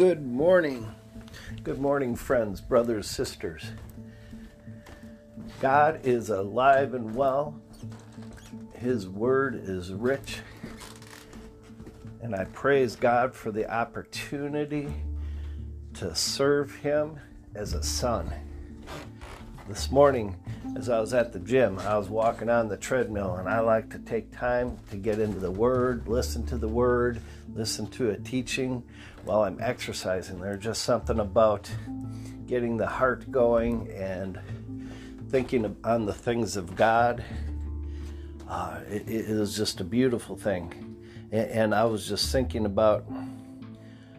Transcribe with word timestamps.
Good 0.00 0.24
morning. 0.26 0.94
Good 1.62 1.78
morning, 1.78 2.16
friends, 2.16 2.62
brothers, 2.62 3.06
sisters. 3.06 3.66
God 5.60 6.00
is 6.04 6.30
alive 6.30 6.94
and 6.94 7.14
well. 7.14 7.60
His 8.72 9.06
word 9.06 9.60
is 9.62 9.92
rich. 9.92 10.38
And 12.22 12.34
I 12.34 12.44
praise 12.44 12.96
God 12.96 13.34
for 13.34 13.50
the 13.50 13.70
opportunity 13.70 14.90
to 15.92 16.14
serve 16.14 16.76
Him 16.76 17.20
as 17.54 17.74
a 17.74 17.82
son. 17.82 18.32
This 19.68 19.90
morning, 19.90 20.34
as 20.76 20.88
I 20.88 20.98
was 20.98 21.12
at 21.12 21.34
the 21.34 21.40
gym, 21.40 21.78
I 21.78 21.98
was 21.98 22.08
walking 22.08 22.48
on 22.48 22.68
the 22.68 22.76
treadmill, 22.78 23.36
and 23.36 23.46
I 23.46 23.60
like 23.60 23.90
to 23.90 23.98
take 23.98 24.34
time 24.34 24.78
to 24.90 24.96
get 24.96 25.20
into 25.20 25.38
the 25.38 25.50
Word, 25.50 26.08
listen 26.08 26.46
to 26.46 26.56
the 26.56 26.66
Word, 26.66 27.20
listen 27.54 27.86
to 27.90 28.10
a 28.10 28.16
teaching 28.16 28.82
while 29.24 29.42
I'm 29.42 29.58
exercising. 29.60 30.40
There's 30.40 30.62
just 30.62 30.82
something 30.82 31.18
about 31.18 31.70
getting 32.46 32.76
the 32.76 32.86
heart 32.86 33.30
going 33.30 33.90
and 33.92 34.38
thinking 35.28 35.76
on 35.84 36.06
the 36.06 36.12
things 36.12 36.56
of 36.56 36.74
God. 36.74 37.22
Uh, 38.48 38.80
it, 38.90 39.02
it 39.02 39.30
is 39.30 39.56
just 39.56 39.80
a 39.80 39.84
beautiful 39.84 40.36
thing. 40.36 40.96
And, 41.30 41.50
and 41.50 41.74
I 41.74 41.84
was 41.84 42.08
just 42.08 42.32
thinking 42.32 42.66
about 42.66 43.06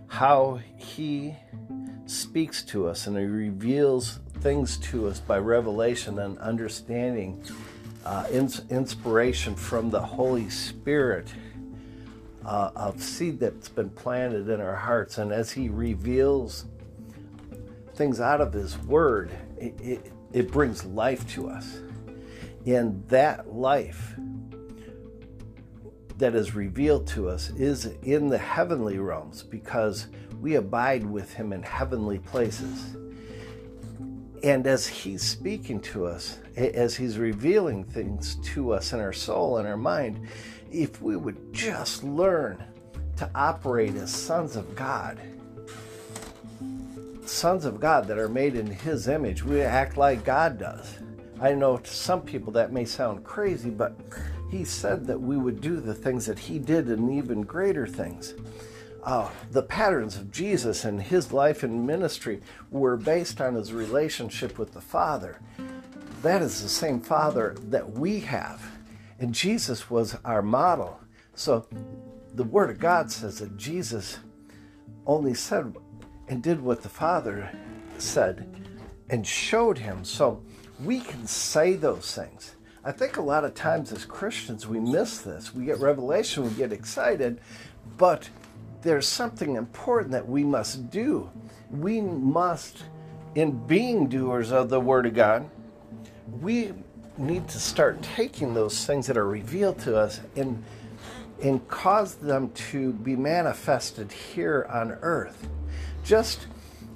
how 0.07 0.59
He 0.77 1.35
speaks 2.05 2.63
to 2.63 2.87
us 2.87 3.07
and 3.07 3.17
He 3.17 3.25
reveals 3.25 4.19
things 4.39 4.77
to 4.77 5.07
us 5.07 5.19
by 5.19 5.37
revelation 5.37 6.19
and 6.19 6.37
understanding, 6.39 7.43
uh, 8.05 8.27
ins- 8.31 8.63
inspiration 8.69 9.55
from 9.55 9.89
the 9.89 10.01
Holy 10.01 10.49
Spirit 10.49 11.27
uh, 12.45 12.71
of 12.75 13.01
seed 13.01 13.39
that's 13.39 13.69
been 13.69 13.89
planted 13.89 14.49
in 14.49 14.61
our 14.61 14.75
hearts. 14.75 15.17
And 15.17 15.31
as 15.31 15.51
He 15.51 15.69
reveals 15.69 16.65
things 17.95 18.19
out 18.19 18.41
of 18.41 18.53
His 18.53 18.77
Word, 18.79 19.31
it, 19.57 19.79
it, 19.79 20.11
it 20.33 20.51
brings 20.51 20.85
life 20.85 21.27
to 21.33 21.49
us. 21.49 21.79
And 22.65 23.07
that 23.09 23.53
life 23.53 24.15
that 26.17 26.35
is 26.35 26.53
revealed 26.53 27.07
to 27.07 27.27
us 27.27 27.49
is 27.51 27.85
in 28.03 28.27
the 28.27 28.37
heavenly 28.37 28.99
realms 28.99 29.41
because 29.41 30.07
we 30.39 30.55
abide 30.55 31.03
with 31.03 31.33
Him 31.33 31.53
in 31.53 31.63
heavenly 31.63 32.19
places. 32.19 32.95
And 34.43 34.65
as 34.65 34.87
He's 34.87 35.21
speaking 35.21 35.79
to 35.81 36.05
us, 36.05 36.39
as 36.55 36.95
He's 36.95 37.17
revealing 37.17 37.83
things 37.83 38.35
to 38.53 38.73
us 38.73 38.93
in 38.93 38.99
our 38.99 39.13
soul 39.13 39.57
and 39.57 39.67
our 39.67 39.77
mind, 39.77 40.27
if 40.71 41.01
we 41.01 41.15
would 41.15 41.53
just 41.53 42.03
learn 42.03 42.63
to 43.17 43.29
operate 43.35 43.95
as 43.95 44.13
sons 44.13 44.55
of 44.55 44.75
God, 44.75 45.19
sons 47.25 47.65
of 47.65 47.79
God 47.79 48.07
that 48.07 48.17
are 48.17 48.29
made 48.29 48.55
in 48.55 48.65
His 48.65 49.07
image, 49.07 49.43
we 49.43 49.61
act 49.61 49.95
like 49.95 50.25
God 50.25 50.57
does. 50.57 50.97
I 51.39 51.53
know 51.53 51.77
to 51.77 51.89
some 51.89 52.21
people 52.21 52.51
that 52.53 52.71
may 52.73 52.85
sound 52.85 53.23
crazy, 53.23 53.69
but 53.69 53.95
He 54.49 54.63
said 54.63 55.05
that 55.05 55.21
we 55.21 55.37
would 55.37 55.61
do 55.61 55.79
the 55.79 55.93
things 55.93 56.25
that 56.25 56.39
He 56.39 56.57
did 56.57 56.87
and 56.87 57.11
even 57.13 57.43
greater 57.43 57.85
things. 57.85 58.33
Uh, 59.03 59.29
the 59.51 59.63
patterns 59.63 60.15
of 60.15 60.31
Jesus 60.31 60.85
and 60.85 61.01
His 61.01 61.31
life 61.31 61.63
and 61.63 61.87
ministry 61.87 62.41
were 62.69 62.97
based 62.97 63.41
on 63.41 63.55
His 63.55 63.73
relationship 63.73 64.57
with 64.57 64.73
the 64.73 64.81
Father. 64.81 65.39
That 66.21 66.41
is 66.41 66.61
the 66.61 66.69
same 66.69 67.01
Father 67.01 67.55
that 67.69 67.91
we 67.91 68.19
have. 68.21 68.63
And 69.19 69.33
Jesus 69.33 69.89
was 69.89 70.17
our 70.23 70.41
model. 70.41 70.99
So 71.33 71.67
the 72.35 72.43
Word 72.43 72.69
of 72.69 72.79
God 72.79 73.11
says 73.11 73.39
that 73.39 73.57
Jesus 73.57 74.19
only 75.07 75.33
said 75.33 75.75
and 76.27 76.41
did 76.43 76.61
what 76.61 76.83
the 76.83 76.89
Father 76.89 77.51
said 77.97 78.47
and 79.09 79.25
showed 79.27 79.77
him. 79.77 80.03
So 80.03 80.41
we 80.83 81.01
can 81.01 81.27
say 81.27 81.75
those 81.75 82.15
things. 82.15 82.55
I 82.83 82.91
think 82.91 83.17
a 83.17 83.21
lot 83.21 83.45
of 83.45 83.53
times 83.53 83.91
as 83.91 84.05
Christians 84.05 84.67
we 84.67 84.79
miss 84.79 85.19
this. 85.19 85.53
We 85.53 85.65
get 85.65 85.79
revelation, 85.79 86.43
we 86.43 86.49
get 86.51 86.71
excited, 86.71 87.39
but 87.97 88.29
there's 88.81 89.07
something 89.07 89.55
important 89.55 90.11
that 90.11 90.27
we 90.27 90.43
must 90.43 90.89
do. 90.89 91.29
We 91.69 92.01
must, 92.01 92.83
in 93.35 93.65
being 93.67 94.07
doers 94.07 94.51
of 94.51 94.69
the 94.69 94.79
Word 94.79 95.05
of 95.05 95.13
God, 95.13 95.49
we 96.41 96.73
need 97.17 97.47
to 97.49 97.59
start 97.59 98.01
taking 98.01 98.53
those 98.53 98.85
things 98.85 99.07
that 99.07 99.17
are 99.17 99.27
revealed 99.27 99.79
to 99.79 99.97
us 99.97 100.19
and 100.35 100.63
and 101.41 101.67
cause 101.67 102.15
them 102.15 102.51
to 102.51 102.93
be 102.93 103.15
manifested 103.15 104.11
here 104.11 104.65
on 104.69 104.91
earth 105.01 105.49
just 106.03 106.47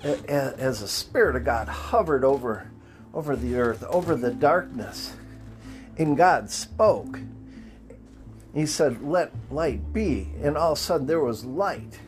as 0.03 0.81
the 0.81 0.88
spirit 0.88 1.35
of 1.35 1.44
god 1.44 1.68
hovered 1.68 2.24
over 2.24 2.72
over 3.13 3.35
the 3.35 3.56
earth 3.56 3.84
over 3.84 4.16
the 4.16 4.31
darkness 4.31 5.16
and 5.97 6.16
god 6.16 6.50
spoke 6.50 7.19
he 8.56 8.66
said 8.66 9.04
let 9.04 9.32
light 9.52 9.94
be 9.94 10.32
and 10.42 10.58
all 10.58 10.72
of 10.72 10.80
a 10.80 10.82
sudden 10.82 11.06
there 11.06 11.20
was 11.20 11.46
light 11.46 12.00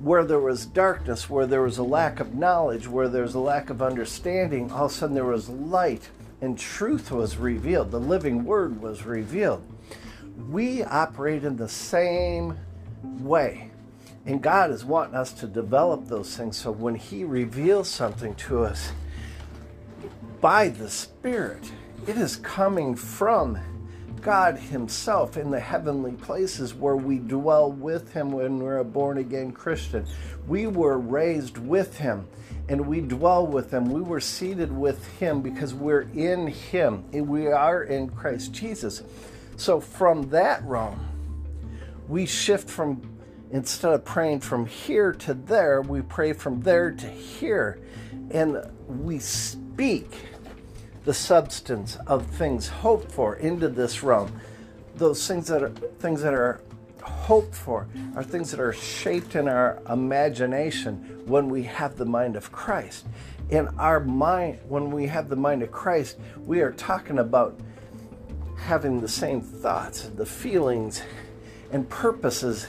where 0.00 0.24
there 0.24 0.40
was 0.40 0.66
darkness 0.66 1.30
where 1.30 1.46
there 1.46 1.62
was 1.62 1.78
a 1.78 1.82
lack 1.82 2.20
of 2.20 2.34
knowledge 2.34 2.86
where 2.86 3.08
there 3.08 3.22
was 3.22 3.34
a 3.34 3.40
lack 3.40 3.70
of 3.70 3.80
understanding 3.80 4.70
all 4.70 4.86
of 4.86 4.90
a 4.90 4.94
sudden 4.94 5.14
there 5.14 5.24
was 5.24 5.48
light 5.48 6.10
and 6.40 6.58
truth 6.58 7.10
was 7.10 7.36
revealed. 7.36 7.90
The 7.90 8.00
living 8.00 8.44
word 8.44 8.80
was 8.80 9.04
revealed. 9.04 9.62
We 10.48 10.82
operate 10.82 11.44
in 11.44 11.56
the 11.56 11.68
same 11.68 12.58
way. 13.02 13.70
And 14.26 14.42
God 14.42 14.70
is 14.70 14.84
wanting 14.84 15.14
us 15.14 15.32
to 15.34 15.46
develop 15.46 16.06
those 16.06 16.36
things 16.36 16.56
so 16.56 16.70
when 16.70 16.94
He 16.94 17.24
reveals 17.24 17.88
something 17.88 18.34
to 18.36 18.64
us 18.64 18.92
by 20.40 20.68
the 20.68 20.88
Spirit, 20.88 21.72
it 22.06 22.16
is 22.16 22.36
coming 22.36 22.94
from 22.94 23.58
God 24.20 24.58
Himself 24.58 25.36
in 25.36 25.50
the 25.50 25.60
heavenly 25.60 26.12
places 26.12 26.74
where 26.74 26.96
we 26.96 27.18
dwell 27.18 27.70
with 27.72 28.12
Him 28.12 28.32
when 28.32 28.58
we're 28.58 28.78
a 28.78 28.84
born 28.84 29.18
again 29.18 29.52
Christian. 29.52 30.06
We 30.46 30.66
were 30.66 30.98
raised 30.98 31.58
with 31.58 31.98
Him 31.98 32.26
and 32.70 32.86
we 32.86 33.00
dwell 33.00 33.48
with 33.48 33.72
him. 33.72 33.90
We 33.90 34.00
were 34.00 34.20
seated 34.20 34.70
with 34.70 35.04
him 35.18 35.42
because 35.42 35.74
we're 35.74 36.08
in 36.14 36.46
him. 36.46 37.04
We 37.10 37.48
are 37.48 37.82
in 37.82 38.08
Christ 38.10 38.52
Jesus. 38.52 39.02
So 39.56 39.80
from 39.80 40.30
that 40.30 40.62
realm, 40.62 41.04
we 42.06 42.26
shift 42.26 42.70
from 42.70 43.02
instead 43.50 43.92
of 43.92 44.04
praying 44.04 44.38
from 44.38 44.66
here 44.66 45.12
to 45.12 45.34
there, 45.34 45.82
we 45.82 46.00
pray 46.02 46.32
from 46.32 46.60
there 46.60 46.92
to 46.92 47.08
here. 47.08 47.80
And 48.30 48.64
we 48.86 49.18
speak 49.18 50.12
the 51.04 51.14
substance 51.14 51.96
of 52.06 52.26
things 52.26 52.68
hoped 52.68 53.10
for 53.10 53.36
into 53.36 53.68
this 53.68 54.02
realm. 54.02 54.40
Those 54.96 55.26
things 55.26 55.46
that 55.48 55.62
are 55.62 55.70
things 55.70 56.22
that 56.22 56.34
are 56.34 56.60
hoped 57.02 57.54
for 57.54 57.86
are 58.16 58.22
things 58.22 58.50
that 58.50 58.60
are 58.60 58.72
shaped 58.72 59.34
in 59.34 59.48
our 59.48 59.78
imagination 59.88 61.22
when 61.26 61.48
we 61.48 61.62
have 61.62 61.96
the 61.96 62.04
mind 62.04 62.36
of 62.36 62.52
Christ. 62.52 63.06
In 63.48 63.68
our 63.78 64.00
mind, 64.00 64.58
when 64.68 64.90
we 64.90 65.06
have 65.06 65.28
the 65.28 65.36
mind 65.36 65.62
of 65.62 65.72
Christ, 65.72 66.18
we 66.44 66.60
are 66.60 66.72
talking 66.72 67.18
about 67.18 67.58
having 68.56 69.00
the 69.00 69.08
same 69.08 69.40
thoughts, 69.40 70.02
the 70.16 70.26
feelings, 70.26 71.02
and 71.72 71.88
purposes 71.88 72.66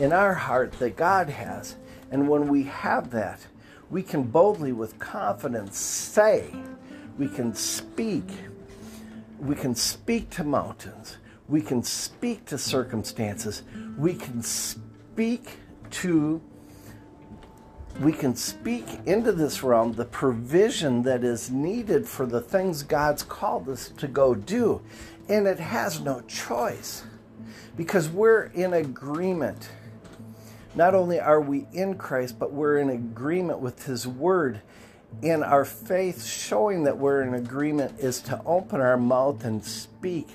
in 0.00 0.12
our 0.12 0.34
heart 0.34 0.72
that 0.72 0.96
God 0.96 1.28
has. 1.28 1.76
And 2.10 2.28
when 2.28 2.48
we 2.48 2.64
have 2.64 3.10
that, 3.10 3.40
we 3.90 4.02
can 4.02 4.22
boldly, 4.22 4.72
with 4.72 4.98
confidence, 4.98 5.78
say, 5.78 6.50
we 7.18 7.28
can 7.28 7.54
speak, 7.54 8.24
we 9.38 9.54
can 9.54 9.74
speak 9.74 10.30
to 10.30 10.44
mountains 10.44 11.18
we 11.52 11.60
can 11.60 11.82
speak 11.82 12.46
to 12.46 12.56
circumstances. 12.56 13.62
We 13.98 14.14
can 14.14 14.42
speak 14.42 15.58
to 15.90 16.40
we 18.00 18.10
can 18.10 18.34
speak 18.34 18.86
into 19.04 19.32
this 19.32 19.62
realm 19.62 19.92
the 19.92 20.06
provision 20.06 21.02
that 21.02 21.22
is 21.22 21.50
needed 21.50 22.08
for 22.08 22.24
the 22.24 22.40
things 22.40 22.82
God's 22.82 23.22
called 23.22 23.68
us 23.68 23.90
to 23.98 24.08
go 24.08 24.34
do. 24.34 24.80
And 25.28 25.46
it 25.46 25.60
has 25.60 26.00
no 26.00 26.22
choice 26.22 27.04
because 27.76 28.08
we're 28.08 28.44
in 28.44 28.72
agreement. 28.72 29.68
Not 30.74 30.94
only 30.94 31.20
are 31.20 31.42
we 31.42 31.66
in 31.74 31.96
Christ, 31.98 32.38
but 32.38 32.54
we're 32.54 32.78
in 32.78 32.88
agreement 32.88 33.58
with 33.58 33.84
His 33.84 34.06
Word. 34.06 34.62
And 35.22 35.44
our 35.44 35.64
faith 35.64 36.24
showing 36.24 36.84
that 36.84 36.98
we're 36.98 37.22
in 37.22 37.34
agreement 37.34 37.98
is 38.00 38.20
to 38.22 38.40
open 38.44 38.80
our 38.80 38.96
mouth 38.96 39.44
and 39.44 39.64
speak 39.64 40.28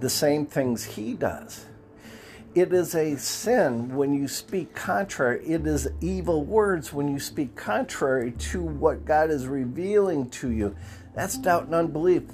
the 0.00 0.10
same 0.10 0.46
things 0.46 0.84
he 0.84 1.14
does. 1.14 1.66
It 2.54 2.72
is 2.72 2.94
a 2.94 3.16
sin 3.16 3.94
when 3.96 4.12
you 4.12 4.28
speak 4.28 4.74
contrary. 4.74 5.42
It 5.46 5.66
is 5.66 5.88
evil 6.00 6.44
words 6.44 6.92
when 6.92 7.08
you 7.08 7.18
speak 7.18 7.56
contrary 7.56 8.32
to 8.32 8.62
what 8.62 9.06
God 9.06 9.30
is 9.30 9.46
revealing 9.46 10.28
to 10.30 10.50
you. 10.50 10.76
That's 11.14 11.38
doubt 11.38 11.64
and 11.64 11.74
unbelief. 11.74 12.24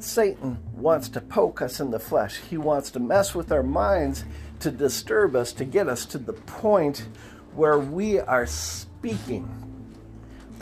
Satan 0.00 0.58
wants 0.74 1.08
to 1.10 1.20
poke 1.20 1.62
us 1.62 1.78
in 1.78 1.92
the 1.92 2.00
flesh. 2.00 2.38
He 2.50 2.56
wants 2.56 2.90
to 2.92 3.00
mess 3.00 3.34
with 3.34 3.52
our 3.52 3.62
minds 3.62 4.24
to 4.58 4.72
disturb 4.72 5.36
us, 5.36 5.52
to 5.52 5.64
get 5.64 5.88
us 5.88 6.04
to 6.06 6.18
the 6.18 6.32
point 6.32 7.06
where 7.54 7.78
we 7.78 8.18
are 8.18 8.46
speaking 8.46 9.71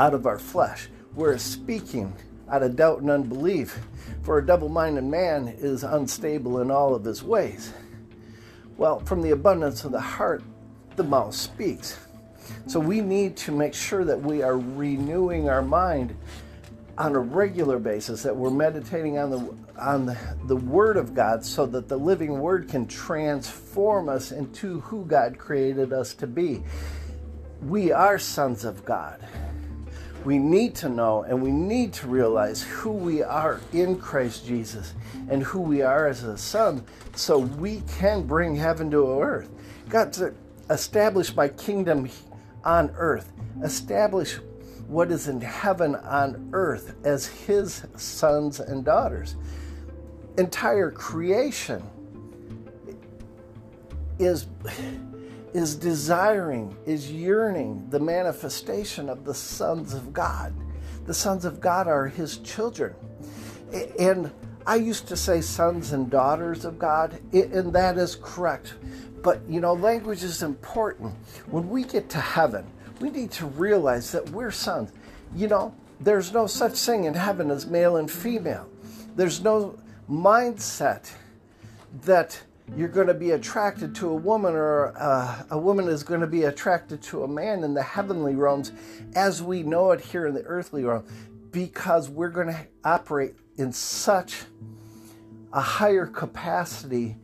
out 0.00 0.14
of 0.14 0.26
our 0.26 0.38
flesh. 0.38 0.88
We're 1.14 1.36
speaking 1.36 2.14
out 2.50 2.62
of 2.62 2.74
doubt 2.74 3.02
and 3.02 3.10
unbelief. 3.10 3.78
For 4.22 4.38
a 4.38 4.46
double 4.46 4.70
minded 4.70 5.04
man 5.04 5.48
is 5.58 5.84
unstable 5.84 6.60
in 6.62 6.70
all 6.70 6.94
of 6.94 7.04
his 7.04 7.22
ways. 7.22 7.74
Well, 8.78 9.00
from 9.00 9.20
the 9.20 9.32
abundance 9.32 9.84
of 9.84 9.92
the 9.92 10.00
heart, 10.00 10.42
the 10.96 11.04
mouth 11.04 11.34
speaks. 11.34 11.98
So 12.66 12.80
we 12.80 13.02
need 13.02 13.36
to 13.38 13.52
make 13.52 13.74
sure 13.74 14.04
that 14.06 14.18
we 14.18 14.42
are 14.42 14.58
renewing 14.58 15.50
our 15.50 15.62
mind 15.62 16.16
on 16.96 17.14
a 17.14 17.18
regular 17.18 17.78
basis, 17.78 18.22
that 18.22 18.34
we're 18.34 18.50
meditating 18.50 19.18
on 19.18 19.30
the 19.30 19.54
on 19.78 20.06
the, 20.06 20.18
the 20.44 20.56
Word 20.56 20.96
of 20.96 21.14
God 21.14 21.44
so 21.44 21.64
that 21.66 21.88
the 21.88 21.96
living 21.96 22.40
Word 22.40 22.68
can 22.68 22.86
transform 22.86 24.08
us 24.08 24.32
into 24.32 24.80
who 24.80 25.04
God 25.04 25.38
created 25.38 25.92
us 25.92 26.14
to 26.14 26.26
be. 26.26 26.62
We 27.62 27.92
are 27.92 28.18
sons 28.18 28.64
of 28.64 28.84
God. 28.84 29.26
We 30.24 30.38
need 30.38 30.74
to 30.76 30.88
know 30.88 31.22
and 31.22 31.42
we 31.42 31.50
need 31.50 31.92
to 31.94 32.06
realize 32.06 32.62
who 32.62 32.90
we 32.90 33.22
are 33.22 33.60
in 33.72 33.98
Christ 33.98 34.46
Jesus 34.46 34.94
and 35.28 35.42
who 35.42 35.60
we 35.60 35.82
are 35.82 36.06
as 36.08 36.24
a 36.24 36.36
son 36.36 36.84
so 37.14 37.38
we 37.38 37.82
can 37.98 38.24
bring 38.24 38.54
heaven 38.54 38.90
to 38.90 39.20
earth. 39.20 39.48
God 39.88 40.12
to 40.14 40.34
establish 40.68 41.34
my 41.34 41.48
kingdom 41.48 42.08
on 42.64 42.90
earth, 42.96 43.32
establish 43.62 44.38
what 44.86 45.10
is 45.10 45.28
in 45.28 45.40
heaven 45.40 45.94
on 45.94 46.50
earth 46.52 46.94
as 47.04 47.26
his 47.26 47.84
sons 47.96 48.60
and 48.60 48.84
daughters. 48.84 49.36
Entire 50.36 50.90
creation 50.90 51.82
is 54.18 54.46
is 55.52 55.74
desiring, 55.74 56.76
is 56.86 57.10
yearning 57.10 57.88
the 57.90 58.00
manifestation 58.00 59.08
of 59.08 59.24
the 59.24 59.34
sons 59.34 59.94
of 59.94 60.12
God. 60.12 60.54
The 61.06 61.14
sons 61.14 61.44
of 61.44 61.60
God 61.60 61.88
are 61.88 62.06
his 62.06 62.38
children. 62.38 62.94
And 63.98 64.30
I 64.66 64.76
used 64.76 65.08
to 65.08 65.16
say 65.16 65.40
sons 65.40 65.92
and 65.92 66.10
daughters 66.10 66.64
of 66.64 66.78
God, 66.78 67.20
and 67.32 67.72
that 67.72 67.98
is 67.98 68.16
correct. 68.16 68.74
But 69.22 69.40
you 69.48 69.60
know, 69.60 69.74
language 69.74 70.22
is 70.22 70.42
important. 70.42 71.14
When 71.46 71.68
we 71.68 71.84
get 71.84 72.08
to 72.10 72.20
heaven, 72.20 72.66
we 73.00 73.10
need 73.10 73.30
to 73.32 73.46
realize 73.46 74.12
that 74.12 74.28
we're 74.30 74.50
sons. 74.50 74.92
You 75.34 75.48
know, 75.48 75.74
there's 76.00 76.32
no 76.32 76.46
such 76.46 76.78
thing 76.78 77.04
in 77.04 77.14
heaven 77.14 77.50
as 77.50 77.66
male 77.66 77.96
and 77.96 78.10
female. 78.10 78.68
There's 79.16 79.42
no 79.42 79.78
mindset 80.08 81.10
that 82.02 82.40
you're 82.76 82.88
going 82.88 83.08
to 83.08 83.14
be 83.14 83.32
attracted 83.32 83.94
to 83.96 84.08
a 84.08 84.14
woman 84.14 84.54
or 84.54 84.96
uh, 84.96 85.42
a 85.50 85.58
woman 85.58 85.88
is 85.88 86.02
going 86.02 86.20
to 86.20 86.26
be 86.26 86.44
attracted 86.44 87.02
to 87.02 87.24
a 87.24 87.28
man 87.28 87.64
in 87.64 87.74
the 87.74 87.82
heavenly 87.82 88.34
realms 88.34 88.72
as 89.14 89.42
we 89.42 89.62
know 89.62 89.90
it 89.90 90.00
here 90.00 90.26
in 90.26 90.34
the 90.34 90.42
earthly 90.44 90.84
realm 90.84 91.04
because 91.50 92.08
we're 92.08 92.30
going 92.30 92.46
to 92.46 92.66
operate 92.84 93.34
in 93.56 93.72
such 93.72 94.42
a 95.52 95.60
higher 95.60 96.06
capacity 96.06 97.16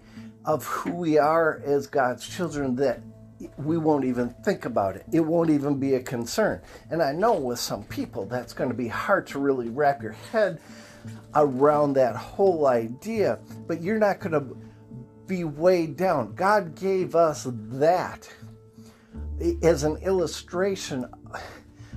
of 0.44 0.64
who 0.64 0.93
we 0.93 1.19
are 1.19 1.62
as 1.64 1.87
God's 1.87 2.28
children 2.28 2.76
that 2.76 3.00
we 3.58 3.76
won't 3.76 4.04
even 4.04 4.31
think 4.44 4.64
about 4.64 4.96
it. 4.96 5.04
It 5.12 5.20
won't 5.20 5.50
even 5.50 5.78
be 5.78 5.94
a 5.94 6.00
concern. 6.00 6.60
And 6.90 7.02
I 7.02 7.12
know 7.12 7.34
with 7.34 7.58
some 7.58 7.84
people 7.84 8.26
that's 8.26 8.52
going 8.52 8.70
to 8.70 8.76
be 8.76 8.88
hard 8.88 9.26
to 9.28 9.38
really 9.38 9.69
wrap 9.69 10.02
your 10.02 10.16
head 10.32 10.60
around 11.34 11.93
that 11.94 12.16
whole 12.16 12.66
idea, 12.66 13.38
but 13.66 13.82
you're 13.82 13.98
not 13.98 14.20
going 14.20 14.32
to 14.32 14.56
be 15.26 15.44
weighed 15.44 15.96
down. 15.96 16.34
God 16.34 16.75
gave 16.75 17.14
us 17.14 17.46
that 17.50 18.28
as 19.62 19.82
an 19.82 19.96
illustration. 19.99 21.06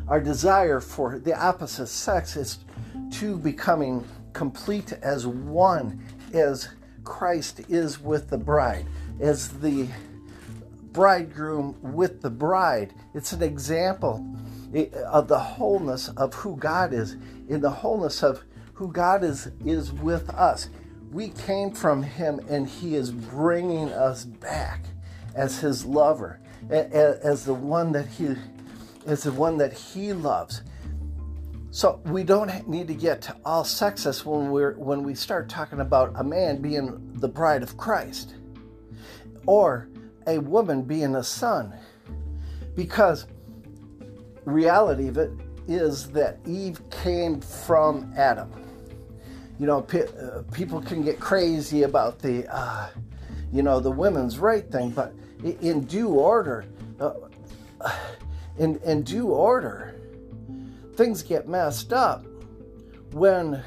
Our 0.08 0.20
desire 0.20 0.80
for 0.80 1.20
the 1.20 1.40
opposite 1.40 1.88
sex 1.88 2.36
is 2.36 2.60
to 3.14 3.38
becoming 3.38 4.08
complete 4.34 4.94
as 4.94 5.28
one, 5.28 6.04
as 6.34 6.70
Christ 7.04 7.62
is 7.70 8.00
with 8.00 8.30
the 8.30 8.38
bride, 8.38 8.86
as 9.20 9.50
the 9.50 9.88
bridegroom 10.92 11.76
with 11.82 12.22
the 12.22 12.30
bride. 12.30 12.94
It's 13.14 13.34
an 13.34 13.44
example 13.44 14.26
of 15.08 15.28
the 15.28 15.40
wholeness 15.40 16.10
of 16.10 16.34
who 16.34 16.56
God 16.58 16.94
is, 16.94 17.16
in 17.48 17.62
the 17.62 17.70
wholeness 17.70 18.24
of 18.24 18.44
who 18.74 18.92
God 18.92 19.24
is 19.24 19.50
is 19.66 19.92
with 19.92 20.30
us 20.30 20.70
we 21.12 21.30
came 21.30 21.72
from 21.72 22.04
him 22.04 22.40
and 22.50 22.68
he 22.68 22.96
is 22.96 23.12
bringing 23.12 23.90
us 23.90 24.26
back 24.26 24.86
as 25.36 25.60
his 25.60 25.86
lover 25.86 26.40
as 26.70 27.46
the 27.46 27.54
one 27.54 27.92
that 27.92 28.08
he 28.08 28.36
as 29.06 29.24
the 29.24 29.32
one 29.32 29.58
that 29.58 29.74
he 29.74 30.14
loves. 30.14 30.62
So 31.72 32.02
we 32.06 32.24
don't 32.24 32.68
need 32.68 32.88
to 32.88 32.94
get 32.94 33.22
to 33.24 33.36
all 33.46 33.64
sexist 33.64 34.26
when 34.26 34.52
we're 34.52 34.74
when 34.74 35.04
we 35.04 35.16
start 35.16 35.50
talking 35.50 35.80
about 35.80 36.12
a 36.16 36.24
man 36.24 36.62
being 36.62 37.12
the 37.16 37.28
bride 37.28 37.64
of 37.64 37.78
Christ 37.78 38.36
or 39.46 39.90
a 40.28 40.38
woman 40.40 40.84
being 40.84 41.16
a 41.16 41.24
son. 41.24 41.74
Because 42.76 43.26
reality 44.46 45.08
of 45.08 45.18
it 45.18 45.32
is 45.68 46.10
that 46.12 46.40
Eve 46.46 46.82
came 46.90 47.40
from 47.42 48.12
Adam 48.16 48.52
you 49.60 49.66
know, 49.66 49.86
uh, 49.94 50.42
people 50.54 50.82
can 50.82 51.04
get 51.04 51.20
crazy 51.20 51.84
about 51.84 52.20
the, 52.20 52.48
uh, 52.54 52.90
you 53.52 53.62
know, 53.62 53.82
the 53.82 53.92
women's 53.92 54.40
right 54.40 54.70
thing, 54.72 54.92
but 54.92 55.14
in 55.44 55.84
due 55.84 56.08
order, 56.08 56.66
uh, 57.00 57.14
in, 58.58 58.78
in 58.86 59.04
due 59.04 59.28
order, 59.28 59.96
things 60.96 61.22
get 61.22 61.48
messed 61.48 61.94
up 61.94 62.26
when 63.12 63.62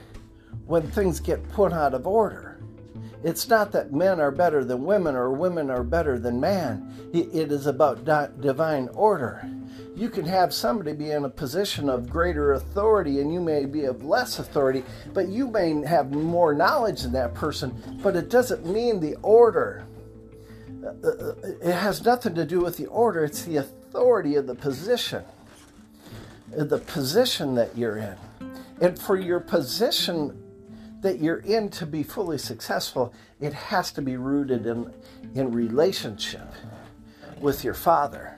when 0.66 0.82
things 0.90 1.18
get 1.18 1.46
put 1.50 1.72
out 1.72 1.92
of 1.92 2.06
order. 2.06 2.60
It's 3.24 3.48
not 3.48 3.72
that 3.72 3.92
men 3.92 4.20
are 4.20 4.30
better 4.30 4.64
than 4.64 4.84
women 4.84 5.16
or 5.16 5.30
women 5.30 5.70
are 5.70 5.82
better 5.82 6.18
than 6.18 6.40
man. 6.40 7.10
It 7.12 7.52
is 7.52 7.66
about 7.66 8.04
divine 8.40 8.88
order 8.94 9.48
you 9.94 10.08
can 10.08 10.24
have 10.24 10.54
somebody 10.54 10.92
be 10.92 11.10
in 11.10 11.24
a 11.24 11.28
position 11.28 11.88
of 11.88 12.08
greater 12.08 12.54
authority 12.54 13.20
and 13.20 13.32
you 13.32 13.40
may 13.40 13.66
be 13.66 13.84
of 13.84 14.04
less 14.04 14.38
authority, 14.38 14.84
but 15.12 15.28
you 15.28 15.46
may 15.46 15.84
have 15.86 16.12
more 16.12 16.54
knowledge 16.54 17.02
than 17.02 17.12
that 17.12 17.34
person, 17.34 18.00
but 18.02 18.16
it 18.16 18.30
doesn't 18.30 18.64
mean 18.66 19.00
the 19.00 19.16
order. 19.22 19.84
Uh, 20.84 21.08
uh, 21.08 21.34
it 21.62 21.74
has 21.74 22.04
nothing 22.04 22.34
to 22.34 22.44
do 22.44 22.60
with 22.60 22.76
the 22.76 22.86
order, 22.86 23.24
it's 23.24 23.42
the 23.42 23.58
authority 23.58 24.34
of 24.34 24.46
the 24.46 24.54
position, 24.54 25.22
uh, 26.58 26.64
the 26.64 26.78
position 26.78 27.54
that 27.54 27.76
you're 27.76 27.98
in. 27.98 28.16
And 28.80 28.98
for 28.98 29.16
your 29.16 29.40
position 29.40 30.42
that 31.02 31.20
you're 31.20 31.38
in 31.38 31.68
to 31.68 31.86
be 31.86 32.02
fully 32.02 32.38
successful, 32.38 33.12
it 33.40 33.52
has 33.52 33.92
to 33.92 34.02
be 34.02 34.16
rooted 34.16 34.66
in, 34.66 34.92
in 35.34 35.52
relationship 35.52 36.48
with 37.40 37.62
your 37.62 37.74
Father. 37.74 38.36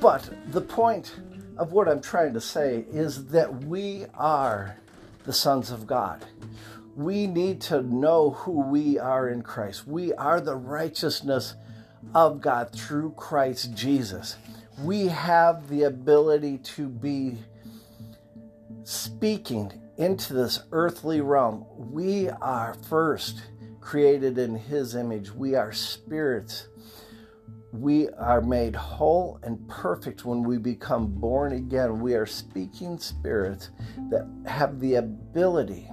But 0.00 0.30
the 0.52 0.60
point 0.60 1.16
of 1.56 1.72
what 1.72 1.88
I'm 1.88 2.00
trying 2.00 2.32
to 2.34 2.40
say 2.40 2.84
is 2.90 3.26
that 3.26 3.64
we 3.64 4.06
are 4.14 4.76
the 5.24 5.32
sons 5.32 5.70
of 5.70 5.86
God. 5.86 6.24
We 6.94 7.26
need 7.26 7.60
to 7.62 7.82
know 7.82 8.30
who 8.30 8.62
we 8.62 8.98
are 8.98 9.28
in 9.28 9.42
Christ. 9.42 9.86
We 9.88 10.12
are 10.14 10.40
the 10.40 10.54
righteousness 10.54 11.54
of 12.14 12.40
God 12.40 12.72
through 12.72 13.12
Christ 13.16 13.74
Jesus. 13.74 14.36
We 14.82 15.06
have 15.06 15.68
the 15.68 15.84
ability 15.84 16.58
to 16.58 16.88
be 16.88 17.38
speaking 18.84 19.72
into 19.96 20.32
this 20.32 20.60
earthly 20.70 21.20
realm. 21.20 21.66
We 21.76 22.30
are 22.30 22.74
first 22.88 23.42
created 23.80 24.38
in 24.38 24.54
His 24.54 24.94
image, 24.94 25.32
we 25.32 25.54
are 25.54 25.72
spirits 25.72 26.68
we 27.72 28.08
are 28.10 28.40
made 28.40 28.74
whole 28.74 29.38
and 29.42 29.66
perfect 29.68 30.24
when 30.24 30.42
we 30.42 30.58
become 30.58 31.06
born 31.06 31.52
again. 31.52 32.00
We 32.00 32.14
are 32.14 32.26
speaking 32.26 32.98
spirits 32.98 33.70
that 34.10 34.26
have 34.46 34.80
the 34.80 34.94
ability, 34.96 35.90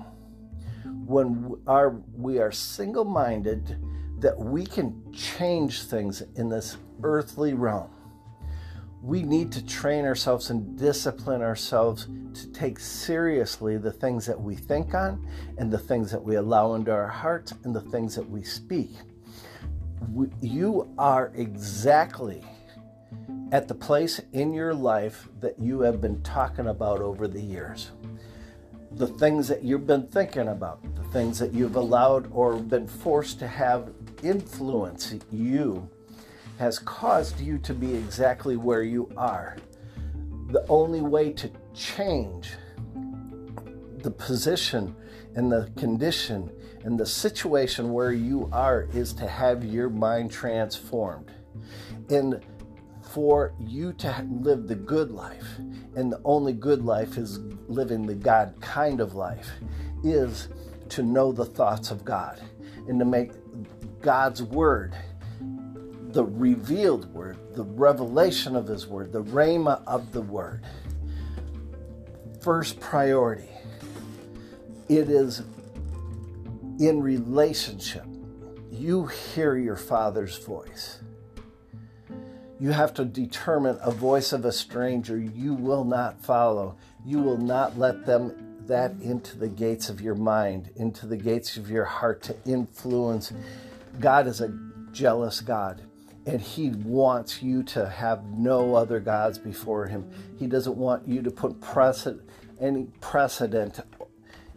when 1.06 1.56
our, 1.68 2.02
we 2.16 2.40
are 2.40 2.52
single 2.52 3.04
minded, 3.04 3.78
that 4.20 4.38
we 4.38 4.66
can 4.66 5.12
change 5.12 5.84
things 5.84 6.24
in 6.36 6.48
this 6.48 6.78
earthly 7.04 7.54
realm. 7.54 7.90
We 9.02 9.22
need 9.22 9.52
to 9.52 9.66
train 9.66 10.06
ourselves 10.06 10.50
and 10.50 10.78
discipline 10.80 11.42
ourselves 11.42 12.08
to 12.34 12.52
take 12.54 12.80
seriously 12.80 13.78
the 13.78 13.92
things 13.92 14.26
that 14.26 14.40
we 14.40 14.56
think 14.56 14.96
on 14.96 15.28
and 15.58 15.72
the 15.72 15.78
things 15.78 16.10
that 16.12 16.24
we 16.24 16.36
allow 16.36 16.74
into 16.74 16.92
our 16.92 17.08
hearts 17.08 17.54
and 17.64 17.76
the 17.76 17.82
things 17.82 18.16
that 18.16 18.28
we 18.28 18.44
speak 18.44 18.92
you 20.42 20.94
are 20.98 21.32
exactly 21.36 22.44
at 23.52 23.68
the 23.68 23.76
place 23.76 24.22
in 24.34 24.54
your 24.54 24.74
life 24.74 25.30
that 25.40 25.60
you 25.60 25.82
have 25.82 26.02
been 26.02 26.22
talking 26.22 26.68
about 26.68 27.00
over 27.02 27.28
the 27.28 27.42
years. 27.42 27.92
The 28.92 29.08
things 29.08 29.48
that 29.48 29.64
you've 29.64 29.88
been 29.88 30.08
thinking 30.08 30.48
about, 30.48 30.82
the 30.96 31.04
things 31.06 31.40
that 31.40 31.54
you've 31.54 31.76
allowed 31.76 32.32
or 32.32 32.58
been 32.58 32.88
forced 32.88 33.40
to 33.40 33.48
have 33.48 33.94
influence 34.24 35.14
you 35.32 35.90
has 36.58 36.80
caused 36.80 37.40
you 37.40 37.58
to 37.60 37.74
be 37.74 37.94
exactly 37.94 38.56
where 38.56 38.84
you 38.84 39.10
are. 39.18 39.58
The 40.50 40.66
only 40.68 41.02
way 41.02 41.34
to 41.34 41.52
change 41.74 42.52
the 44.00 44.12
position 44.12 44.96
and 45.36 45.52
the 45.52 45.70
condition 45.76 46.50
and 46.86 47.00
the 47.00 47.06
situation 47.06 47.92
where 47.92 48.14
you 48.14 48.48
are 48.54 48.88
is 48.94 49.12
to 49.14 49.28
have 49.28 49.66
your 49.66 49.90
mind 49.90 50.32
transformed. 50.32 51.32
And 52.10 52.46
for 53.02 53.54
you 53.60 53.92
to 53.94 54.28
live 54.30 54.68
the 54.68 54.76
good 54.76 55.10
life, 55.10 55.48
and 55.96 56.12
the 56.12 56.22
only 56.24 56.54
good 56.54 56.86
life 56.86 57.18
is 57.18 57.40
living 57.68 58.06
the 58.06 58.14
God 58.14 58.54
kind 58.62 59.02
of 59.02 59.16
life, 59.16 59.50
is 60.04 60.48
to 60.90 61.02
know 61.02 61.32
the 61.32 61.46
thoughts 61.46 61.90
of 61.90 62.06
God 62.06 62.40
and 62.88 63.00
to 63.00 63.06
make 63.06 63.32
God's 64.02 64.44
word 64.44 64.96
the 66.16 66.24
revealed 66.24 67.14
word, 67.14 67.38
the 67.56 67.64
revelation 67.64 68.56
of 68.56 68.68
his 68.68 68.88
word, 68.88 69.12
the 69.12 69.24
rhema 69.24 69.82
of 69.86 70.14
the 70.14 70.22
word. 70.22 70.64
First 72.42 72.80
priority. 72.80 73.50
It 74.88 75.10
is 75.10 75.42
in 76.80 77.02
relationship. 77.02 78.06
You 78.72 79.06
hear 79.06 79.56
your 79.56 79.78
father's 79.78 80.38
voice. 80.38 81.00
You 82.60 82.72
have 82.72 82.94
to 82.96 83.06
determine 83.06 83.78
a 83.82 83.92
voice 83.92 84.32
of 84.34 84.46
a 84.46 84.52
stranger 84.52 85.18
you 85.18 85.54
will 85.54 85.84
not 85.84 86.22
follow. 86.24 86.78
You 87.06 87.20
will 87.20 87.38
not 87.38 87.78
let 87.78 88.06
them 88.06 88.58
that 88.68 88.92
into 89.02 89.38
the 89.38 89.48
gates 89.48 89.90
of 89.90 90.02
your 90.02 90.16
mind, 90.16 90.72
into 90.76 91.06
the 91.06 91.18
gates 91.18 91.58
of 91.58 91.70
your 91.70 91.86
heart 91.86 92.22
to 92.24 92.36
influence. 92.46 93.32
God 94.00 94.28
is 94.28 94.42
a 94.42 94.58
jealous 94.92 95.42
God, 95.42 95.82
and 96.26 96.42
He 96.42 96.70
wants 96.72 97.44
you 97.44 97.62
to 97.64 97.88
have 97.88 98.26
no 98.26 98.76
other 98.76 99.00
gods 99.00 99.38
before 99.38 99.86
Him. 99.86 100.10
He 100.38 100.48
doesn't 100.48 100.78
want 100.78 101.08
you 101.08 101.22
to 101.22 101.32
put 101.32 101.62
precedent, 101.62 102.28
any 102.60 102.88
precedent 103.02 103.82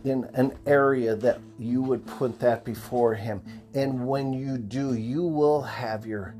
in 0.04 0.28
an 0.34 0.56
area 0.66 1.14
that 1.16 1.40
you 1.58 1.82
would 1.82 2.06
put 2.06 2.38
that 2.40 2.64
before 2.64 3.14
Him. 3.14 3.42
And 3.74 4.06
when 4.06 4.32
you 4.32 4.58
do, 4.58 4.94
you 4.94 5.22
will 5.22 5.62
have 5.62 6.06
your 6.06 6.34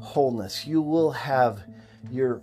wholeness. 0.00 0.66
You 0.66 0.80
will 0.82 1.12
have 1.12 1.62
your 2.10 2.42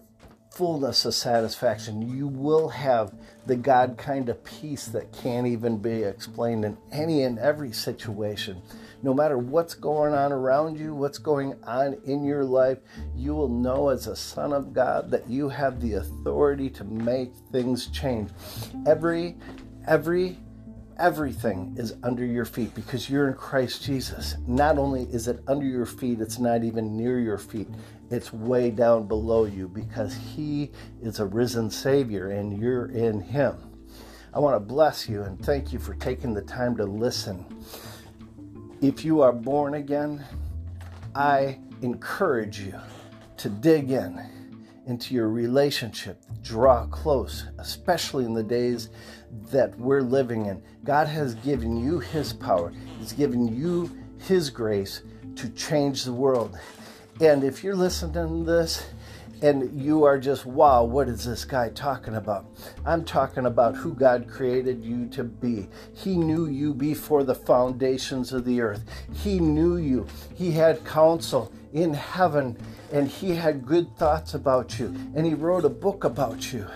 fullness 0.51 1.05
of 1.05 1.13
satisfaction. 1.13 2.01
You 2.01 2.27
will 2.27 2.67
have 2.69 3.13
the 3.45 3.55
God 3.55 3.97
kind 3.97 4.27
of 4.29 4.43
peace 4.43 4.85
that 4.87 5.11
can't 5.13 5.47
even 5.47 5.77
be 5.77 6.03
explained 6.03 6.65
in 6.65 6.77
any 6.91 7.23
and 7.23 7.39
every 7.39 7.71
situation. 7.71 8.61
No 9.01 9.13
matter 9.13 9.37
what's 9.37 9.73
going 9.73 10.13
on 10.13 10.31
around 10.31 10.77
you, 10.77 10.93
what's 10.93 11.17
going 11.17 11.55
on 11.63 11.97
in 12.05 12.23
your 12.23 12.43
life, 12.43 12.77
you 13.15 13.33
will 13.33 13.49
know 13.49 13.89
as 13.89 14.07
a 14.07 14.15
son 14.15 14.53
of 14.53 14.73
God 14.73 15.09
that 15.09 15.27
you 15.27 15.49
have 15.49 15.81
the 15.81 15.93
authority 15.93 16.69
to 16.71 16.83
make 16.83 17.33
things 17.51 17.87
change. 17.87 18.29
Every 18.85 19.37
every 19.87 20.37
everything 20.99 21.73
is 21.77 21.95
under 22.03 22.23
your 22.23 22.45
feet 22.45 22.73
because 22.75 23.09
you're 23.09 23.27
in 23.27 23.33
Christ 23.33 23.83
Jesus. 23.83 24.35
Not 24.45 24.77
only 24.77 25.03
is 25.03 25.27
it 25.27 25.39
under 25.47 25.65
your 25.65 25.87
feet, 25.87 26.21
it's 26.21 26.37
not 26.37 26.63
even 26.63 26.95
near 26.95 27.19
your 27.19 27.39
feet. 27.39 27.67
It's 28.11 28.31
way 28.31 28.69
down 28.69 29.07
below 29.07 29.45
you 29.45 29.67
because 29.67 30.15
He 30.15 30.71
is 31.01 31.19
a 31.19 31.25
risen 31.25 31.71
Savior 31.71 32.29
and 32.29 32.55
you're 32.55 32.91
in 32.91 33.19
Him. 33.19 33.57
I 34.33 34.39
want 34.39 34.55
to 34.55 34.59
bless 34.59 35.09
you 35.09 35.23
and 35.23 35.43
thank 35.43 35.73
you 35.73 35.79
for 35.79 35.95
taking 35.95 36.33
the 36.33 36.43
time 36.43 36.77
to 36.77 36.85
listen. 36.85 37.45
If 38.81 39.03
you 39.03 39.21
are 39.21 39.33
born 39.33 39.73
again, 39.73 40.23
I 41.15 41.59
encourage 41.81 42.59
you 42.59 42.79
to 43.37 43.49
dig 43.49 43.91
in 43.91 44.23
into 44.87 45.13
your 45.13 45.29
relationship, 45.29 46.21
draw 46.41 46.85
close, 46.87 47.45
especially 47.59 48.25
in 48.25 48.33
the 48.33 48.43
days 48.43 48.89
that 49.51 49.77
we're 49.77 50.01
living 50.01 50.47
in. 50.47 50.61
God 50.83 51.07
has 51.07 51.35
given 51.35 51.77
you 51.77 51.99
His 51.99 52.33
power, 52.33 52.73
He's 52.99 53.13
given 53.13 53.55
you 53.55 53.91
His 54.19 54.49
grace 54.49 55.03
to 55.35 55.49
change 55.49 56.03
the 56.03 56.13
world. 56.13 56.57
And 57.19 57.43
if 57.43 57.63
you're 57.63 57.75
listening 57.75 58.13
to 58.13 58.51
this 58.51 58.85
and 59.41 59.79
you 59.79 60.03
are 60.03 60.19
just, 60.19 60.45
wow, 60.45 60.83
what 60.83 61.07
is 61.07 61.25
this 61.25 61.45
guy 61.45 61.69
talking 61.69 62.15
about? 62.15 62.45
I'm 62.85 63.03
talking 63.05 63.45
about 63.45 63.75
who 63.75 63.93
God 63.93 64.27
created 64.27 64.83
you 64.83 65.07
to 65.09 65.23
be. 65.23 65.67
He 65.95 66.15
knew 66.15 66.47
you 66.47 66.73
before 66.73 67.23
the 67.23 67.35
foundations 67.35 68.33
of 68.33 68.45
the 68.45 68.61
earth, 68.61 68.83
He 69.13 69.39
knew 69.39 69.77
you. 69.77 70.07
He 70.35 70.51
had 70.51 70.83
counsel 70.85 71.51
in 71.73 71.93
heaven 71.93 72.57
and 72.91 73.07
He 73.07 73.35
had 73.35 73.65
good 73.65 73.95
thoughts 73.97 74.33
about 74.33 74.79
you, 74.79 74.87
and 75.15 75.25
He 75.25 75.33
wrote 75.33 75.65
a 75.65 75.69
book 75.69 76.03
about 76.03 76.51
you. 76.51 76.67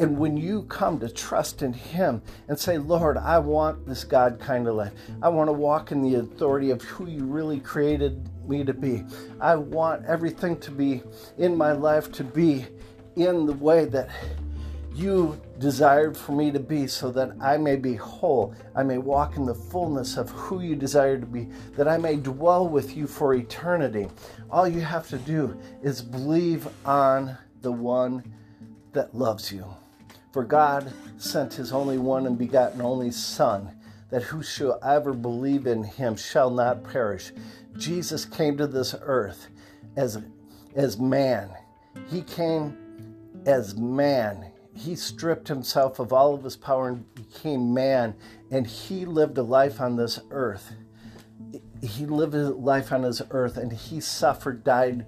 And 0.00 0.16
when 0.16 0.36
you 0.36 0.62
come 0.64 1.00
to 1.00 1.08
trust 1.08 1.62
in 1.62 1.72
Him 1.72 2.22
and 2.46 2.58
say, 2.58 2.78
Lord, 2.78 3.16
I 3.16 3.38
want 3.38 3.84
this 3.86 4.04
God 4.04 4.38
kind 4.38 4.68
of 4.68 4.76
life, 4.76 4.92
I 5.20 5.28
want 5.28 5.48
to 5.48 5.52
walk 5.52 5.90
in 5.90 6.02
the 6.02 6.20
authority 6.20 6.70
of 6.70 6.82
who 6.82 7.06
you 7.06 7.24
really 7.24 7.58
created 7.58 8.28
me 8.48 8.64
to 8.64 8.72
be. 8.72 9.04
I 9.40 9.56
want 9.56 10.04
everything 10.06 10.58
to 10.60 10.70
be 10.70 11.02
in 11.36 11.56
my 11.56 11.72
life 11.72 12.12
to 12.12 12.24
be 12.24 12.66
in 13.16 13.46
the 13.46 13.54
way 13.54 13.86
that 13.86 14.08
you 14.94 15.40
desired 15.58 16.16
for 16.16 16.32
me 16.32 16.50
to 16.52 16.60
be 16.60 16.86
so 16.86 17.10
that 17.10 17.32
I 17.40 17.56
may 17.56 17.76
be 17.76 17.94
whole. 17.94 18.54
I 18.74 18.82
may 18.82 18.98
walk 18.98 19.36
in 19.36 19.44
the 19.44 19.54
fullness 19.54 20.16
of 20.16 20.30
who 20.30 20.60
you 20.60 20.76
desire 20.76 21.18
to 21.18 21.26
be, 21.26 21.48
that 21.76 21.88
I 21.88 21.98
may 21.98 22.16
dwell 22.16 22.68
with 22.68 22.96
you 22.96 23.06
for 23.06 23.34
eternity. 23.34 24.08
All 24.50 24.68
you 24.68 24.80
have 24.80 25.08
to 25.08 25.18
do 25.18 25.58
is 25.82 26.00
believe 26.00 26.68
on 26.86 27.36
the 27.62 27.72
one 27.72 28.22
that 28.92 29.14
loves 29.14 29.52
you. 29.52 29.64
For 30.32 30.44
God 30.44 30.92
sent 31.16 31.54
his 31.54 31.72
only 31.72 31.98
one 31.98 32.26
and 32.26 32.38
begotten 32.38 32.80
only 32.80 33.10
Son, 33.10 33.74
that 34.10 34.22
whosoever 34.22 35.12
believe 35.12 35.66
in 35.66 35.82
him 35.82 36.16
shall 36.16 36.50
not 36.50 36.84
perish. 36.84 37.32
Jesus 37.76 38.24
came 38.24 38.56
to 38.56 38.66
this 38.66 38.94
earth 39.00 39.48
as, 39.96 40.18
as 40.74 40.98
man. 40.98 41.50
He 42.08 42.22
came 42.22 42.76
as 43.46 43.76
man. 43.76 44.46
He 44.78 44.94
stripped 44.94 45.48
himself 45.48 45.98
of 45.98 46.12
all 46.12 46.34
of 46.34 46.44
his 46.44 46.56
power 46.56 46.88
and 46.88 47.14
became 47.14 47.74
man, 47.74 48.14
and 48.50 48.66
he 48.66 49.04
lived 49.04 49.36
a 49.36 49.42
life 49.42 49.80
on 49.80 49.96
this 49.96 50.20
earth. 50.30 50.72
He 51.82 52.06
lived 52.06 52.34
a 52.34 52.50
life 52.50 52.92
on 52.92 53.02
this 53.02 53.20
earth, 53.30 53.56
and 53.56 53.72
he 53.72 54.00
suffered, 54.00 54.62
died, 54.62 55.06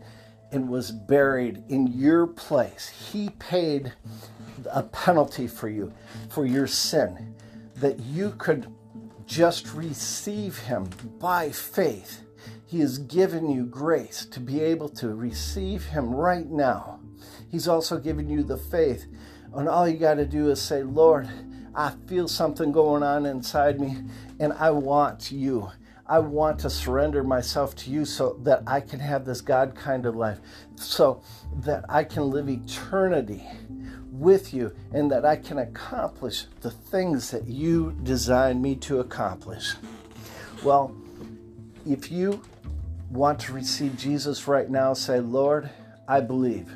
and 0.51 0.69
was 0.69 0.91
buried 0.91 1.63
in 1.69 1.87
your 1.87 2.27
place. 2.27 2.89
He 3.13 3.31
paid 3.31 3.93
a 4.71 4.83
penalty 4.83 5.47
for 5.47 5.69
you, 5.69 5.93
for 6.29 6.45
your 6.45 6.67
sin, 6.67 7.35
that 7.77 8.01
you 8.01 8.35
could 8.39 8.67
just 9.27 9.73
receive 9.73 10.59
Him 10.59 10.91
by 11.21 11.51
faith. 11.51 12.23
He 12.67 12.81
has 12.81 12.99
given 12.99 13.49
you 13.49 13.65
grace 13.65 14.27
to 14.27 14.41
be 14.41 14.61
able 14.61 14.89
to 14.91 15.15
receive 15.15 15.85
Him 15.87 16.13
right 16.13 16.49
now. 16.49 17.01
He's 17.49 17.69
also 17.69 17.99
given 17.99 18.29
you 18.29 18.43
the 18.43 18.57
faith. 18.57 19.07
And 19.55 19.69
all 19.69 19.89
you 19.89 19.99
got 19.99 20.15
to 20.15 20.27
do 20.27 20.51
is 20.51 20.61
say, 20.61 20.83
Lord, 20.83 21.29
I 21.75 21.93
feel 22.07 22.29
something 22.29 22.73
going 22.73 23.03
on 23.03 23.27
inside 23.27 23.81
me, 23.81 23.97
and 24.39 24.53
I 24.53 24.71
want 24.71 25.31
you. 25.31 25.71
I 26.07 26.19
want 26.19 26.59
to 26.61 26.71
surrender 26.71 27.23
myself 27.23 27.77
to 27.77 27.91
you 27.91 28.05
so 28.05 28.37
that 28.43 28.65
I 28.67 28.81
can 28.81 28.99
have 28.99 29.25
this 29.25 29.41
God 29.41 29.77
kind 29.77 30.07
of 30.07 30.17
life, 30.17 30.41
so 30.75 31.23
that 31.61 31.85
I 31.89 32.03
can 32.03 32.31
live 32.31 32.49
eternity 32.49 33.47
with 34.11 34.53
you 34.53 34.75
and 34.93 35.11
that 35.11 35.25
I 35.25 35.37
can 35.37 35.59
accomplish 35.59 36.47
the 36.61 36.71
things 36.71 37.31
that 37.31 37.47
you 37.47 37.97
designed 38.03 38.61
me 38.61 38.75
to 38.77 39.01
accomplish. 39.01 39.75
Well, 40.65 40.95
if 41.89 42.11
you 42.11 42.43
want 43.11 43.39
to 43.41 43.53
receive 43.53 43.97
Jesus 43.97 44.47
right 44.49 44.69
now, 44.69 44.93
say, 44.93 45.21
Lord, 45.21 45.71
I 46.09 46.21
believe. 46.21 46.71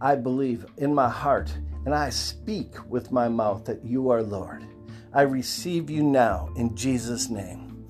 I 0.00 0.14
believe 0.14 0.66
in 0.76 0.94
my 0.94 1.08
heart 1.08 1.52
and 1.84 1.94
I 1.94 2.10
speak 2.10 2.74
with 2.88 3.12
my 3.12 3.28
mouth 3.28 3.64
that 3.64 3.84
you 3.84 4.10
are 4.10 4.22
Lord. 4.22 4.64
I 5.12 5.22
receive 5.22 5.90
you 5.90 6.02
now 6.02 6.50
in 6.56 6.74
Jesus' 6.76 7.28
name. 7.28 7.86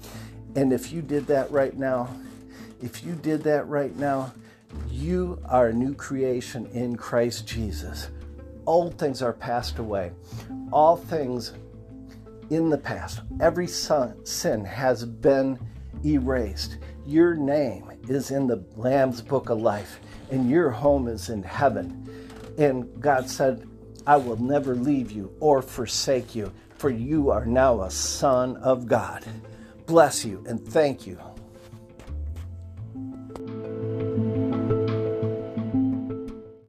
And 0.57 0.73
if 0.73 0.93
you 0.93 1.03
did 1.03 1.27
that 1.29 1.51
right 1.51 1.77
now, 1.77 2.09
if 2.83 3.05
you 3.05 3.15
did 3.15 3.43
that 3.45 3.69
right 3.69 3.95
now, 3.97 4.33
you 4.91 5.41
are 5.47 5.69
a 5.69 5.73
new 5.73 5.95
creation 5.95 6.67
in 6.67 6.97
Christ 6.97 7.47
Jesus 7.47 8.09
old 8.67 8.99
things 8.99 9.23
are 9.23 9.33
passed 9.33 9.79
away. 9.79 10.13
All 10.73 10.97
things 10.97 11.53
in 12.51 12.69
the 12.69 12.79
past, 12.79 13.21
every 13.41 13.67
sin 13.67 14.65
has 14.65 15.05
been 15.05 15.59
erased. 16.05 16.79
Your 17.07 17.35
name 17.35 17.91
is 18.09 18.31
in 18.31 18.47
the 18.47 18.65
Lamb's 18.77 19.23
book 19.23 19.49
of 19.49 19.61
life, 19.61 20.01
and 20.31 20.51
your 20.51 20.71
home 20.71 21.09
is 21.09 21.29
in 21.29 21.43
heaven. 21.43 21.99
And 22.59 23.01
God 23.01 23.29
said, 23.29 23.67
I 24.07 24.17
will 24.17 24.37
never 24.37 24.75
leave 24.75 25.11
you 25.11 25.33
or 25.41 25.63
forsake 25.63 26.35
you, 26.35 26.53
for 26.77 26.91
you 26.91 27.31
are 27.31 27.47
now 27.47 27.83
a 27.83 27.91
son 27.91 28.57
of 28.57 28.87
God. 28.87 29.25
Bless 29.87 30.25
you 30.25 30.45
and 30.49 30.67
thank 30.67 31.07
you 31.07 31.19